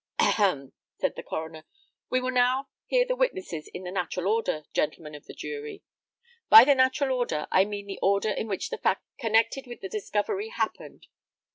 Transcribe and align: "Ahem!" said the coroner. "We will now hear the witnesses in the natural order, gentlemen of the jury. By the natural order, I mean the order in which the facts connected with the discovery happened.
"Ahem!" 0.17 0.73
said 0.97 1.15
the 1.15 1.21
coroner. 1.21 1.63
"We 2.09 2.21
will 2.21 2.31
now 2.31 2.69
hear 2.87 3.05
the 3.05 3.15
witnesses 3.15 3.67
in 3.71 3.83
the 3.83 3.91
natural 3.91 4.27
order, 4.33 4.63
gentlemen 4.73 5.13
of 5.13 5.25
the 5.27 5.35
jury. 5.35 5.83
By 6.49 6.63
the 6.63 6.73
natural 6.73 7.15
order, 7.15 7.47
I 7.51 7.65
mean 7.65 7.85
the 7.85 7.99
order 8.01 8.29
in 8.31 8.47
which 8.47 8.71
the 8.71 8.79
facts 8.79 9.05
connected 9.19 9.67
with 9.67 9.81
the 9.81 9.89
discovery 9.89 10.49
happened. 10.49 11.05